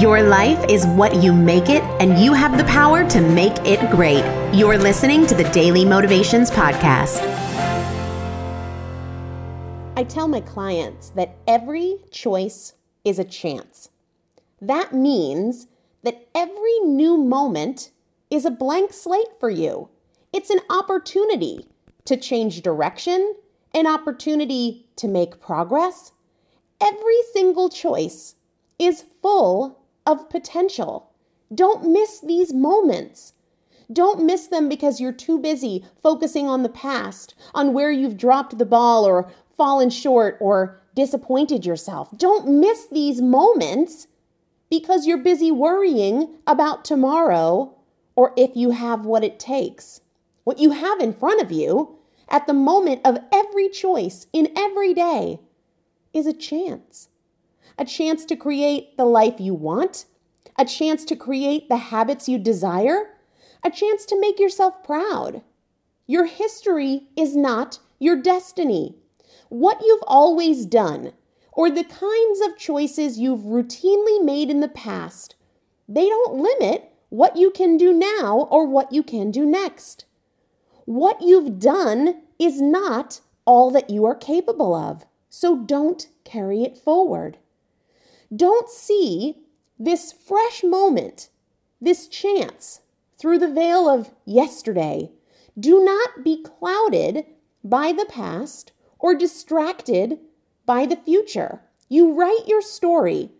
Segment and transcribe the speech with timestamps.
[0.00, 3.80] Your life is what you make it, and you have the power to make it
[3.90, 4.22] great.
[4.52, 7.22] You're listening to the Daily Motivations Podcast.
[9.96, 12.74] I tell my clients that every choice
[13.06, 13.88] is a chance.
[14.60, 15.66] That means
[16.02, 17.90] that every new moment
[18.28, 19.88] is a blank slate for you.
[20.30, 21.68] It's an opportunity
[22.04, 23.34] to change direction,
[23.72, 26.12] an opportunity to make progress.
[26.82, 28.34] Every single choice
[28.78, 31.10] is full of potential.
[31.54, 33.34] Don't miss these moments.
[33.92, 38.58] Don't miss them because you're too busy focusing on the past, on where you've dropped
[38.58, 42.08] the ball or fallen short or disappointed yourself.
[42.16, 44.08] Don't miss these moments
[44.70, 47.74] because you're busy worrying about tomorrow
[48.16, 50.00] or if you have what it takes.
[50.44, 51.98] What you have in front of you
[52.28, 55.40] at the moment of every choice in every day
[56.12, 57.08] is a chance.
[57.78, 60.06] A chance to create the life you want,
[60.58, 63.14] a chance to create the habits you desire,
[63.62, 65.42] a chance to make yourself proud.
[66.06, 68.94] Your history is not your destiny.
[69.48, 71.12] What you've always done,
[71.52, 75.34] or the kinds of choices you've routinely made in the past,
[75.88, 80.04] they don't limit what you can do now or what you can do next.
[80.84, 86.76] What you've done is not all that you are capable of, so don't carry it
[86.76, 87.38] forward.
[88.34, 89.36] Don't see
[89.78, 91.28] this fresh moment,
[91.80, 92.80] this chance
[93.18, 95.10] through the veil of yesterday.
[95.58, 97.24] Do not be clouded
[97.62, 100.18] by the past or distracted
[100.64, 101.60] by the future.
[101.88, 103.30] You write your story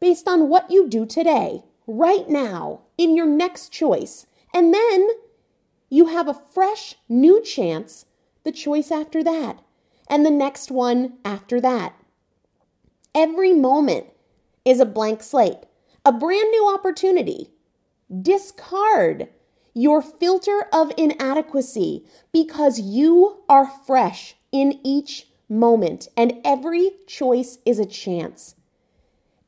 [0.00, 4.26] based on what you do today, right now, in your next choice.
[4.54, 5.08] And then
[5.90, 8.06] you have a fresh new chance
[8.42, 9.62] the choice after that,
[10.08, 11.94] and the next one after that.
[13.14, 14.06] Every moment
[14.64, 15.58] is a blank slate,
[16.04, 17.50] a brand new opportunity.
[18.22, 19.28] Discard
[19.74, 27.78] your filter of inadequacy because you are fresh in each moment and every choice is
[27.78, 28.54] a chance.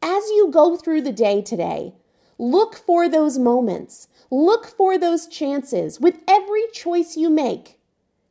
[0.00, 1.94] As you go through the day today,
[2.38, 7.78] look for those moments, look for those chances with every choice you make.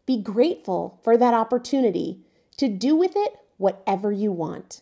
[0.06, 2.22] Be grateful for that opportunity
[2.56, 4.82] to do with it whatever you want.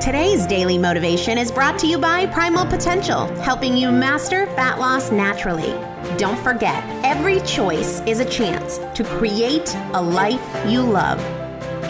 [0.00, 5.10] Today's daily motivation is brought to you by Primal Potential, helping you master fat loss
[5.10, 5.72] naturally.
[6.18, 11.18] Don't forget, every choice is a chance to create a life you love.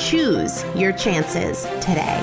[0.00, 2.22] Choose your chances today.